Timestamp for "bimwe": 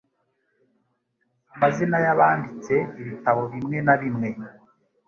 3.53-3.77, 4.01-4.29